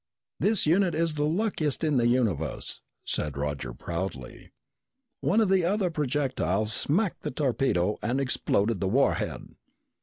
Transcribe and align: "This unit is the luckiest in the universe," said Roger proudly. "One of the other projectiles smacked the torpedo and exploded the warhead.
"This 0.39 0.65
unit 0.65 0.95
is 0.95 1.13
the 1.13 1.27
luckiest 1.27 1.83
in 1.83 1.97
the 1.97 2.07
universe," 2.07 2.81
said 3.05 3.37
Roger 3.37 3.71
proudly. 3.71 4.51
"One 5.19 5.39
of 5.39 5.47
the 5.49 5.63
other 5.63 5.91
projectiles 5.91 6.73
smacked 6.73 7.21
the 7.21 7.29
torpedo 7.29 7.99
and 8.01 8.19
exploded 8.19 8.79
the 8.79 8.87
warhead. 8.87 9.53